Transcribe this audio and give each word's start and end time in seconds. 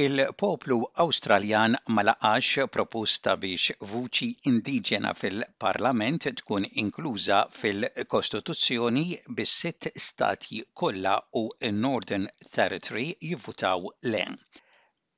Il-poplu 0.00 0.76
Awstraljan 1.02 1.76
ma 1.94 2.02
laqax 2.08 2.64
proposta 2.76 3.32
biex 3.42 3.74
vuċi 3.90 4.28
indiġena 4.50 5.10
fil-Parlament 5.22 6.26
tkun 6.38 6.64
inkluża 6.82 7.40
fil-Kostituzzjoni 7.58 9.04
bis 9.40 9.52
sitt 9.64 9.90
stati 10.06 10.62
kollha 10.82 11.18
u 11.42 11.42
Northern 11.82 12.26
Territory 12.54 13.06
jivvutaw 13.20 13.90
le. 14.14 14.24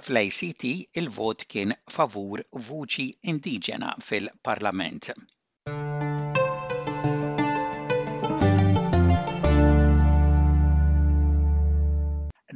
Fl-ACT 0.09 0.67
il-vot 1.03 1.47
kien 1.55 1.77
favur 1.99 2.43
vuċi 2.71 3.07
indiġena 3.35 3.95
fil-Parlament. 4.11 5.13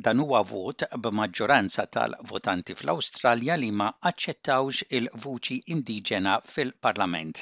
Dan 0.07 0.20
huwa 0.23 0.41
vot 0.48 0.83
b'maġġoranza 1.05 1.84
tal-votanti 1.95 2.75
fl-Awstralja 2.79 3.55
li 3.59 3.70
ma 3.79 3.89
aċċettawx 4.11 4.84
il-vuċi 4.98 5.56
indiġena 5.75 6.34
fil-Parlament. 6.51 7.41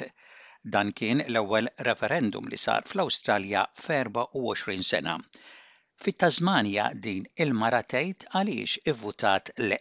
Dan 0.77 0.93
kien 1.01 1.21
l-ewwel 1.27 1.69
referendum 1.89 2.49
li 2.53 2.61
sar 2.63 2.87
fl-Awstralja 2.93 3.65
f'24 3.83 4.87
sena. 4.93 5.19
Fit-Tasmania 6.07 6.87
din 7.09 7.29
il-mara 7.45 7.83
tgħid 7.93 8.27
għaliex 8.33 8.81
ivvutat 8.95 9.53
le. 9.59 9.79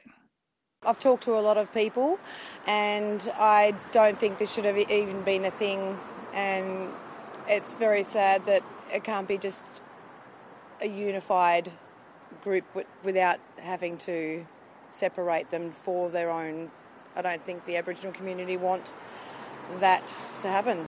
I've 0.84 1.00
talked 1.00 1.24
to 1.30 1.38
a 1.40 1.46
lot 1.48 1.58
of 1.64 1.72
people 1.72 2.20
and 2.66 3.32
I 3.38 3.74
don't 3.94 4.20
think 4.20 4.38
this 4.38 4.54
should 4.54 4.66
have 4.66 4.78
even 4.78 5.24
been 5.32 5.46
a 5.46 5.56
thing 5.64 5.98
and 6.34 6.92
it's 7.48 7.76
very 7.76 8.04
sad 8.04 8.46
that 8.52 8.64
it 8.92 9.06
can't 9.06 9.30
be 9.30 9.38
just 9.38 9.82
a 10.82 10.88
unified 10.88 11.72
group 12.46 12.66
without 13.04 13.40
having 13.74 13.98
to 14.08 14.18
separate 14.90 15.52
them 15.52 15.72
for 15.84 16.10
their 16.10 16.30
own. 16.32 16.72
I 17.16 17.22
don't 17.22 17.44
think 17.46 17.66
the 17.66 17.78
Aboriginal 17.78 18.14
community 18.14 18.58
want 18.58 18.94
that 19.80 20.06
to 20.42 20.48
happen. 20.58 20.86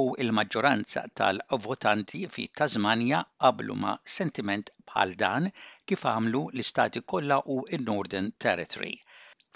U 0.00 0.04
il-maġġoranza 0.22 1.02
tal-votanti 1.18 2.18
fi 2.32 2.42
Tasmania 2.60 3.20
qablu 3.44 3.76
ma' 3.84 3.94
sentiment 4.14 4.72
bħal 4.90 5.14
dan 5.22 5.46
kif 5.92 6.04
għamlu 6.10 6.42
l-istati 6.52 7.00
kollha 7.12 7.38
u 7.54 7.56
il-Northern 7.78 8.28
Territory. 8.46 8.92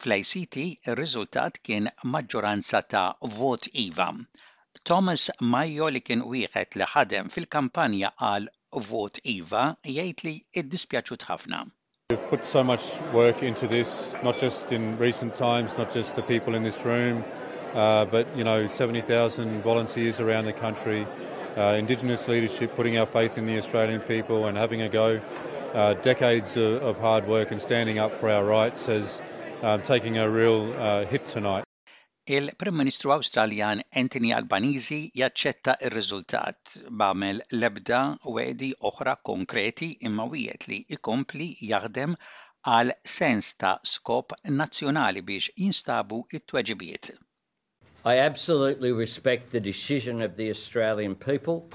Fl-ICT 0.01 0.57
ir-riżultat 0.89 1.61
kien 1.69 1.91
maġġoranza 2.15 2.81
ta' 2.95 3.05
vot 3.37 3.69
IVA. 3.85 4.09
Thomas 4.85 5.31
Mayo 5.41 5.89
li 5.91 6.01
kien 6.01 6.23
wieħed 6.27 6.77
li 6.79 6.87
ħadem 6.93 7.29
fil-kampanja 7.31 8.11
għal 8.19 8.49
vot 8.87 9.21
IVA 9.25 9.65
jgħid 9.85 10.25
li 10.25 10.33
iddispjaċut. 10.63 11.27
We've 12.11 12.29
put 12.29 12.45
so 12.45 12.65
much 12.65 12.99
work 13.13 13.43
into 13.43 13.69
this, 13.69 14.15
not 14.23 14.39
just 14.39 14.73
in 14.73 14.99
recent 14.99 15.35
times, 15.35 15.77
not 15.79 15.93
just 15.93 16.17
the 16.17 16.23
people 16.23 16.55
in 16.55 16.63
this 16.63 16.85
room, 16.85 17.25
uh, 17.75 18.05
but 18.05 18.27
you 18.37 18.43
know, 18.43 18.67
70,000 18.67 19.59
volunteers 19.59 20.19
around 20.19 20.47
the 20.47 20.53
country, 20.53 21.07
uh, 21.57 21.75
Indigenous 21.79 22.27
leadership, 22.27 22.75
putting 22.75 22.99
our 22.99 23.07
faith 23.07 23.39
in 23.39 23.47
the 23.47 23.59
Australian 23.59 24.01
people 24.01 24.47
and 24.47 24.59
having 24.59 24.83
a 24.83 24.89
go. 24.89 25.21
Uh, 25.75 25.95
decades 25.95 26.57
of, 26.57 26.83
of, 26.83 26.99
hard 26.99 27.29
work 27.29 27.53
and 27.53 27.63
standing 27.63 28.01
up 28.01 28.11
for 28.19 28.29
our 28.29 28.45
rights 28.45 28.89
as 28.89 29.21
um, 29.63 29.81
taking 29.83 30.19
a 30.19 30.29
real 30.29 30.73
uh, 30.73 31.05
hit 31.05 31.25
tonight. 31.27 31.63
Il-Prim 32.31 32.77
Ministru 32.77 33.11
Awstraljan 33.11 33.81
Anthony 34.01 34.29
Albanizi 34.31 34.99
jaċċetta 35.19 35.73
ir-riżultat 35.89 36.75
b'għamel 36.87 37.41
lebda 37.63 38.03
wedi 38.37 38.69
oħra 38.91 39.17
konkreti 39.29 39.89
imma 40.07 40.29
wiet 40.35 40.69
li 40.71 40.79
ikompli 40.97 41.49
jaħdem 41.71 42.15
għal 42.75 42.95
sens 43.15 43.49
ta' 43.59 43.73
skop 43.95 44.37
nazzjonali 44.61 45.25
biex 45.33 45.51
jinstabu 45.59 46.21
it-tweġibiet. 46.31 47.11
I 48.05 48.23
absolutely 48.29 48.93
respect 48.93 49.51
the 49.51 49.67
decision 49.67 50.23
of 50.23 50.37
the 50.37 50.51
Australian 50.51 51.17
people 51.17 51.67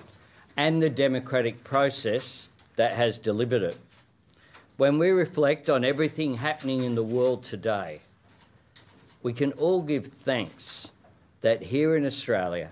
and 0.55 0.81
the 0.81 0.89
democratic 0.89 1.65
process 1.65 2.47
that 2.77 2.95
has 2.95 3.19
delivered 3.19 3.63
it. 3.73 3.77
When 4.77 4.99
we 4.99 5.11
reflect 5.11 5.69
on 5.69 5.83
everything 5.83 6.35
happening 6.35 6.85
in 6.85 6.95
the 6.95 7.03
world 7.03 7.43
today, 7.43 7.99
we 9.25 9.33
can 9.33 9.53
all 9.53 9.81
give 9.81 10.05
thanks 10.05 10.91
that 11.41 11.63
here 11.63 11.95
in 11.97 12.05
Australia 12.05 12.69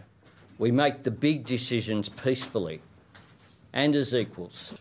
we 0.60 0.70
make 0.70 1.02
the 1.02 1.10
big 1.10 1.46
decisions 1.46 2.10
peacefully 2.10 2.80
and 3.74 3.96
as 3.96 4.14
equals. 4.14 4.76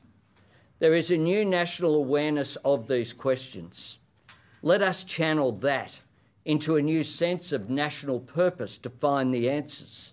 There 0.81 0.93
is 0.93 1.11
a 1.11 1.17
new 1.17 1.47
national 1.47 1.95
awareness 1.95 2.57
of 2.57 2.89
these 2.89 3.15
questions. 3.15 3.99
Let 4.61 4.83
us 4.83 5.03
channel 5.05 5.51
that 5.71 5.99
into 6.45 6.77
a 6.77 6.83
new 6.83 7.03
sense 7.05 7.53
of 7.53 7.71
national 7.71 8.21
purpose 8.21 8.77
to 8.85 8.91
find 8.91 9.33
the 9.33 9.49
answers. 9.49 10.13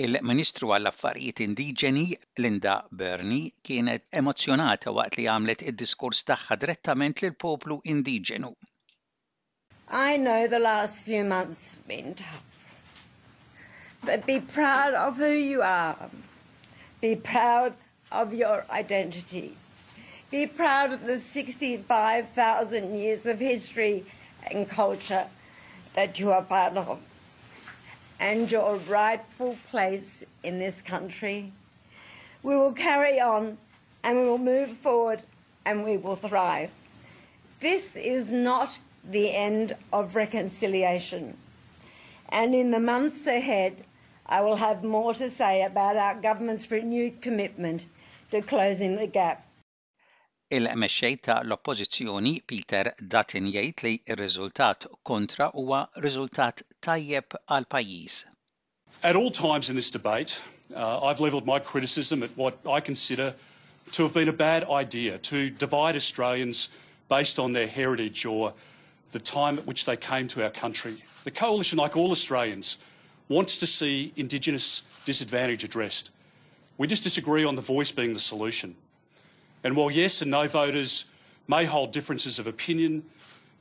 Il-Ministru 0.00 0.72
għall-Affarijiet 0.72 1.44
Indiġeni 1.44 2.06
Linda 2.40 2.78
Burney 2.90 3.50
kienet 3.60 4.08
emozjonata 4.08 4.96
waqt 4.96 5.20
li 5.20 5.28
għamlet 5.28 5.68
id-diskors 5.68 6.24
tagħha 6.32 6.56
direttament 6.64 7.20
lil 7.20 7.36
poplu 7.36 7.82
indiġenu. 7.84 8.54
I 9.94 10.16
know 10.16 10.46
the 10.46 10.58
last 10.58 11.04
few 11.04 11.22
months 11.22 11.72
have 11.72 11.86
been 11.86 12.14
tough. 12.14 12.42
But 14.02 14.24
be 14.24 14.40
proud 14.40 14.94
of 14.94 15.18
who 15.18 15.30
you 15.30 15.60
are. 15.60 16.08
Be 17.02 17.14
proud 17.14 17.74
of 18.10 18.32
your 18.32 18.64
identity. 18.70 19.54
Be 20.30 20.46
proud 20.46 20.94
of 20.94 21.04
the 21.04 21.18
65,000 21.18 22.94
years 22.94 23.26
of 23.26 23.38
history 23.38 24.06
and 24.50 24.66
culture 24.66 25.26
that 25.92 26.18
you 26.18 26.32
are 26.32 26.42
part 26.42 26.74
of 26.78 26.98
and 28.18 28.50
your 28.50 28.76
rightful 28.76 29.58
place 29.68 30.24
in 30.42 30.58
this 30.58 30.80
country. 30.80 31.52
We 32.42 32.56
will 32.56 32.72
carry 32.72 33.20
on 33.20 33.58
and 34.02 34.16
we 34.16 34.24
will 34.24 34.38
move 34.38 34.70
forward 34.70 35.20
and 35.66 35.84
we 35.84 35.98
will 35.98 36.16
thrive. 36.16 36.70
This 37.60 37.94
is 37.94 38.32
not 38.32 38.78
the 39.10 39.34
end 39.34 39.76
of 39.92 40.14
reconciliation. 40.14 41.36
And 42.28 42.54
in 42.54 42.70
the 42.70 42.80
months 42.80 43.26
ahead, 43.26 43.84
I 44.26 44.40
will 44.40 44.56
have 44.56 44.82
more 44.82 45.14
to 45.14 45.28
say 45.28 45.62
about 45.62 45.96
our 45.96 46.14
government's 46.14 46.70
renewed 46.70 47.20
commitment 47.20 47.86
to 48.30 48.40
closing 48.40 48.96
the 48.96 49.06
gap. 49.06 49.46
Il-mexxej 50.52 51.16
ta' 51.20 51.40
l-oppożizzjoni 51.40 52.42
Peter 52.46 52.92
Dutton 53.00 53.46
jgħid 53.48 53.82
li 53.84 53.92
r-riżultat 54.14 54.86
kontra 55.02 55.46
huwa 55.54 55.86
riżultat 55.96 56.60
tajjeb 56.84 57.38
għal 57.48 57.66
pajjiż. 57.72 58.18
At 59.02 59.16
all 59.16 59.30
times 59.30 59.70
in 59.70 59.76
this 59.76 59.90
debate, 59.90 60.42
uh, 60.74 61.00
I've 61.00 61.20
levelled 61.20 61.46
my 61.46 61.58
criticism 61.58 62.22
at 62.22 62.36
what 62.36 62.58
I 62.66 62.80
consider 62.80 63.34
to 63.92 64.02
have 64.02 64.12
been 64.12 64.28
a 64.28 64.32
bad 64.32 64.64
idea 64.68 65.18
to 65.18 65.48
divide 65.50 65.96
Australians 65.96 66.68
based 67.08 67.38
on 67.38 67.52
their 67.52 67.66
heritage 67.66 68.26
or 68.26 68.52
the 69.12 69.20
time 69.20 69.58
at 69.58 69.66
which 69.66 69.84
they 69.84 69.96
came 69.96 70.26
to 70.28 70.42
our 70.42 70.50
country. 70.50 71.02
The 71.24 71.30
Coalition, 71.30 71.78
like 71.78 71.96
all 71.96 72.10
Australians, 72.10 72.80
wants 73.28 73.56
to 73.58 73.66
see 73.66 74.12
Indigenous 74.16 74.82
disadvantage 75.04 75.64
addressed. 75.64 76.10
We 76.78 76.86
just 76.86 77.04
disagree 77.04 77.44
on 77.44 77.54
the 77.54 77.62
voice 77.62 77.92
being 77.92 78.12
the 78.12 78.20
solution. 78.20 78.74
And 79.62 79.76
while 79.76 79.90
yes 79.90 80.22
and 80.22 80.30
no 80.30 80.48
voters 80.48 81.06
may 81.46 81.64
hold 81.64 81.92
differences 81.92 82.38
of 82.38 82.46
opinion, 82.46 83.04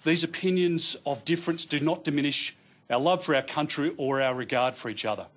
these 0.03 0.23
opinions 0.23 0.95
of 1.05 1.23
difference 1.25 1.65
do 1.65 1.79
not 1.79 2.03
diminish 2.03 2.55
our 2.89 2.99
love 2.99 3.23
for 3.23 3.35
our 3.35 3.41
country 3.41 3.93
or 3.97 4.21
our 4.21 4.33
regard 4.33 4.75
for 4.75 4.89
each 4.89 5.05
other. 5.05 5.27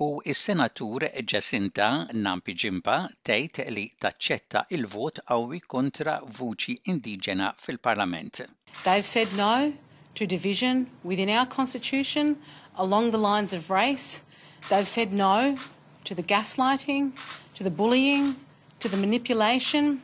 U 0.00 0.22
is-senatur 0.24 1.10
Jacinta 1.28 2.06
Nampijinpa 2.16 2.94
tgħid 3.20 3.66
li 3.74 3.82
taċċetta 4.00 4.62
il-vot 4.72 5.20
qawwi 5.28 5.60
kontra 5.68 6.14
vuċi 6.24 6.78
indiġena 6.88 7.50
fil-Parlament. 7.60 8.40
They've 8.84 9.04
said 9.04 9.34
no 9.36 9.74
to 10.14 10.26
division 10.26 10.86
within 11.04 11.28
our 11.28 11.44
constitution 11.44 12.38
along 12.78 13.10
the 13.10 13.18
lines 13.18 13.52
of 13.52 13.68
race. 13.68 14.22
They've 14.70 14.88
said 14.88 15.12
no 15.12 15.56
to 16.04 16.14
the 16.14 16.22
gaslighting, 16.22 17.12
to 17.56 17.62
the 17.62 17.70
bullying, 17.70 18.36
to 18.80 18.88
the 18.88 18.96
manipulation. 18.96 20.00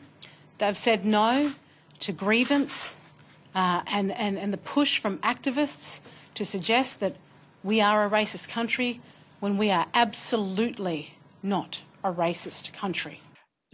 They've 0.58 0.76
said 0.76 1.06
no 1.06 1.54
to 2.00 2.12
grievance 2.12 2.92
uh, 3.54 3.80
and, 3.86 4.12
and, 4.12 4.36
and 4.36 4.52
the 4.52 4.58
push 4.58 4.98
from 4.98 5.16
activists 5.18 6.00
to 6.34 6.44
suggest 6.44 7.00
that 7.00 7.16
we 7.64 7.80
are 7.80 8.04
a 8.04 8.10
racist 8.10 8.50
country 8.50 9.00
when 9.46 9.58
we 9.58 9.70
are 9.70 9.86
absolutely 9.94 11.14
not 11.40 11.80
a 12.02 12.10
racist 12.10 12.72
country. 12.80 13.20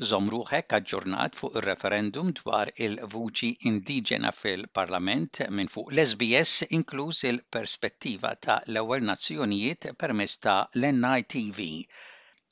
Zomruħek 0.08 0.74
aġġornat 0.78 1.38
fuq 1.40 1.54
il-referendum 1.60 2.32
dwar 2.40 2.72
il-vuċi 2.86 3.48
indiġena 3.70 4.32
fil-Parlament 4.40 5.40
minn 5.56 5.70
fuq 5.74 5.94
l-SBS 5.94 6.66
inkluż 6.78 7.22
il-perspettiva 7.30 8.34
ta' 8.46 8.58
l-ewwel 8.66 9.06
nazzjonijiet 9.08 9.88
permezz 10.04 10.36
ta' 10.44 10.58
l-NITV. 10.80 11.64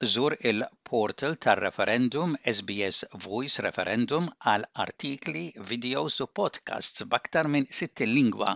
Zur 0.03 0.35
il-portal 0.41 1.37
tar-referendum 1.37 2.35
SBS 2.53 3.05
Voice 3.25 3.61
Referendum 3.61 4.31
għal 4.53 4.65
artikli, 4.85 5.43
videos 5.73 6.17
u 6.25 6.27
podcasts 6.41 7.05
b'aktar 7.05 7.51
minn 7.57 7.69
60 7.69 8.09
lingwa 8.09 8.55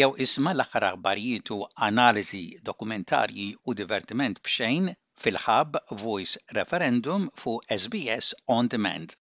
jew 0.00 0.12
isma' 0.26 0.54
l-aħħar 0.54 0.86
aħbarijiet 0.92 1.50
u 1.56 1.58
analiżi 1.88 2.44
dokumentarji 2.70 3.48
u 3.66 3.74
divertiment 3.82 4.38
b'xejn 4.46 4.92
fil-ħab 5.24 5.82
Voice 6.04 6.38
Referendum 6.60 7.26
fuq 7.34 7.66
SBS 7.80 8.30
On 8.46 8.70
Demand. 8.76 9.18